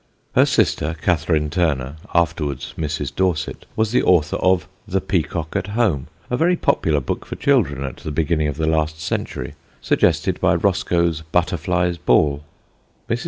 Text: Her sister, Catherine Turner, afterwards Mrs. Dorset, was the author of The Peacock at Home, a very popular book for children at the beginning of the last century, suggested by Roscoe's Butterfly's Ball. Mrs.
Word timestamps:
Her 0.33 0.47
sister, 0.47 0.95
Catherine 0.99 1.51
Turner, 1.51 1.97
afterwards 2.15 2.73
Mrs. 2.75 3.13
Dorset, 3.13 3.67
was 3.75 3.91
the 3.91 4.01
author 4.01 4.37
of 4.37 4.67
The 4.87 4.99
Peacock 4.99 5.55
at 5.55 5.67
Home, 5.77 6.07
a 6.27 6.35
very 6.35 6.55
popular 6.55 6.99
book 6.99 7.23
for 7.23 7.35
children 7.35 7.83
at 7.83 7.97
the 7.97 8.09
beginning 8.11 8.47
of 8.47 8.57
the 8.57 8.65
last 8.65 8.99
century, 8.99 9.53
suggested 9.79 10.41
by 10.41 10.55
Roscoe's 10.55 11.21
Butterfly's 11.31 11.99
Ball. 11.99 12.43
Mrs. 13.07 13.19